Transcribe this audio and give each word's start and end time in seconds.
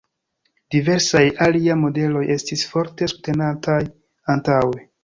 Diversaj 0.75 1.21
alia 1.47 1.77
modeloj 1.83 2.25
estis 2.37 2.67
forte 2.73 3.13
subtenataj 3.17 3.81
antaŭe. 4.37 4.87